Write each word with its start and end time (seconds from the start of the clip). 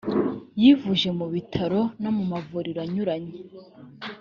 yivuje 0.61 1.09
mu 1.19 1.25
bitaro 1.33 1.81
no 2.01 2.09
mu 2.15 2.23
mavuriro 2.31 2.79
anyuranye 2.85 3.33